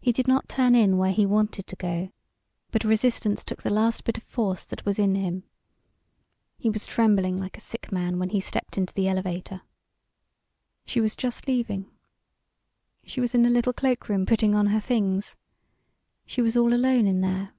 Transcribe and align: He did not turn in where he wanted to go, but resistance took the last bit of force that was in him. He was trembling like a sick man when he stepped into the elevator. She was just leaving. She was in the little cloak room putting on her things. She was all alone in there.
He 0.00 0.10
did 0.10 0.26
not 0.26 0.48
turn 0.48 0.74
in 0.74 0.96
where 0.96 1.12
he 1.12 1.26
wanted 1.26 1.66
to 1.66 1.76
go, 1.76 2.12
but 2.70 2.82
resistance 2.82 3.44
took 3.44 3.62
the 3.62 3.68
last 3.68 4.04
bit 4.04 4.16
of 4.16 4.22
force 4.22 4.64
that 4.64 4.86
was 4.86 4.98
in 4.98 5.16
him. 5.16 5.42
He 6.56 6.70
was 6.70 6.86
trembling 6.86 7.36
like 7.36 7.58
a 7.58 7.60
sick 7.60 7.92
man 7.92 8.18
when 8.18 8.30
he 8.30 8.40
stepped 8.40 8.78
into 8.78 8.94
the 8.94 9.06
elevator. 9.06 9.60
She 10.86 11.02
was 11.02 11.14
just 11.14 11.46
leaving. 11.46 11.90
She 13.04 13.20
was 13.20 13.34
in 13.34 13.42
the 13.42 13.50
little 13.50 13.74
cloak 13.74 14.08
room 14.08 14.24
putting 14.24 14.54
on 14.54 14.68
her 14.68 14.80
things. 14.80 15.36
She 16.24 16.40
was 16.40 16.56
all 16.56 16.72
alone 16.72 17.06
in 17.06 17.20
there. 17.20 17.52